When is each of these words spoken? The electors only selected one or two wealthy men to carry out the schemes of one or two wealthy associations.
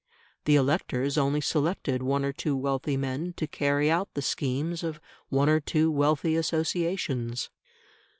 The 0.45 0.55
electors 0.55 1.15
only 1.15 1.41
selected 1.41 2.01
one 2.01 2.25
or 2.25 2.33
two 2.33 2.57
wealthy 2.57 2.97
men 2.97 3.33
to 3.37 3.45
carry 3.45 3.91
out 3.91 4.11
the 4.15 4.23
schemes 4.23 4.81
of 4.81 4.99
one 5.29 5.47
or 5.47 5.59
two 5.59 5.91
wealthy 5.91 6.35
associations. 6.35 7.51